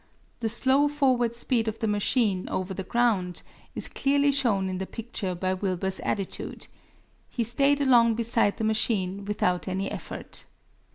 The 0.39 0.49
slow 0.49 0.87
forward 0.87 1.35
speed 1.35 1.67
of 1.67 1.77
the 1.77 1.85
machine 1.85 2.49
over 2.49 2.73
the 2.73 2.81
ground 2.83 3.43
is 3.75 3.87
clearly 3.87 4.31
shown 4.31 4.67
in 4.67 4.79
the 4.79 4.87
picture 4.87 5.35
by 5.35 5.53
Wilbur's 5.53 5.99
attitude. 5.99 6.65
He 7.29 7.43
stayed 7.43 7.79
along 7.79 8.15
beside 8.15 8.57
the 8.57 8.63
machine 8.63 9.25
without 9.25 9.67
any 9.67 9.91
effort. 9.91 10.45